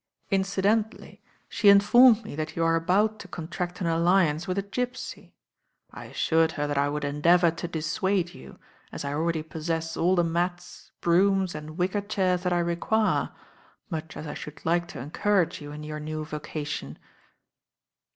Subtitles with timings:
[0.31, 5.35] "Incidentally she informed me that you are about to contract an alliance with a gipsy.
[5.91, 8.57] I assured her that I would endeavour to dissuade you,
[8.91, 13.29] as I already possess all the mats, brooms and wicker chairs that I require,
[13.91, 16.97] much as I should like to encourage you in your new vocation."